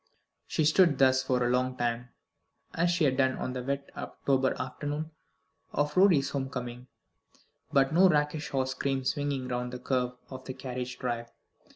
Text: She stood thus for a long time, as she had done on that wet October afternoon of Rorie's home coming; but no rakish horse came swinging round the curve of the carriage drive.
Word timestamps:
She 0.47 0.65
stood 0.65 0.97
thus 0.97 1.21
for 1.21 1.43
a 1.45 1.49
long 1.51 1.77
time, 1.77 2.09
as 2.73 2.89
she 2.89 3.03
had 3.03 3.17
done 3.17 3.37
on 3.37 3.53
that 3.53 3.67
wet 3.67 3.91
October 3.95 4.59
afternoon 4.59 5.11
of 5.73 5.95
Rorie's 5.95 6.31
home 6.31 6.49
coming; 6.49 6.87
but 7.71 7.93
no 7.93 8.09
rakish 8.09 8.49
horse 8.49 8.73
came 8.73 9.03
swinging 9.03 9.47
round 9.47 9.71
the 9.73 9.77
curve 9.77 10.13
of 10.31 10.43
the 10.45 10.55
carriage 10.55 10.97
drive. 10.97 11.29